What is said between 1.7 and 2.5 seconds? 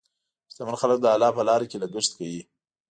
لګښت کوي.